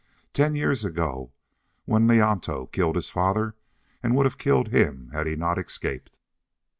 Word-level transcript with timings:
Ten 0.33 0.55
years 0.55 0.83
ago, 0.83 1.31
when 1.85 2.07
Leonto 2.07 2.65
killed 2.65 2.95
his 2.95 3.11
father 3.11 3.55
and 4.01 4.15
would 4.15 4.25
have 4.25 4.39
killed 4.39 4.69
him 4.69 5.11
had 5.13 5.27
he 5.27 5.35
not 5.35 5.59
escaped!" 5.59 6.17